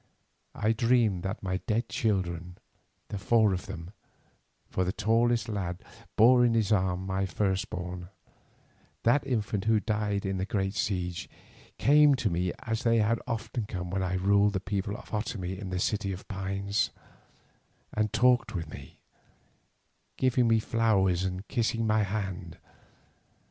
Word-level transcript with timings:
I 0.55 0.71
dreamed 0.71 1.21
that 1.21 1.43
my 1.43 1.57
dead 1.67 1.87
children, 1.87 2.57
the 3.09 3.19
four 3.19 3.53
of 3.53 3.67
them, 3.67 3.91
for 4.67 4.83
the 4.83 4.91
tallest 4.91 5.47
lad 5.47 5.83
bore 6.15 6.43
in 6.43 6.55
his 6.55 6.71
arms 6.71 7.07
my 7.07 7.27
firstborn, 7.27 8.09
that 9.03 9.27
infant 9.27 9.65
who 9.65 9.79
died 9.79 10.25
in 10.25 10.39
the 10.39 10.45
great 10.45 10.73
siege, 10.73 11.29
came 11.77 12.15
to 12.15 12.31
me 12.31 12.51
as 12.63 12.81
they 12.81 12.97
had 12.97 13.19
often 13.27 13.67
come 13.67 13.91
when 13.91 14.01
I 14.01 14.15
ruled 14.15 14.53
the 14.53 14.59
people 14.59 14.97
of 14.97 15.05
the 15.11 15.17
Otomie 15.17 15.59
in 15.59 15.69
the 15.69 15.77
City 15.77 16.11
of 16.11 16.27
Pines, 16.27 16.89
and 17.93 18.11
talked 18.11 18.55
with 18.55 18.69
me, 18.71 18.97
giving 20.17 20.47
me 20.47 20.57
flowers 20.59 21.23
and 21.23 21.47
kissing 21.47 21.85
my 21.85 22.01
hands. 22.01 22.55